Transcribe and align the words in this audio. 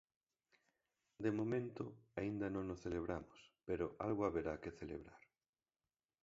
De 1.23 1.31
momento 1.39 1.83
aínda 2.19 2.47
non 2.55 2.65
o 2.75 2.79
celebramos, 2.83 3.39
pero 3.67 3.85
algo 4.07 4.21
haberá 4.27 4.53
que 4.63 4.75
celebrar. 4.79 5.21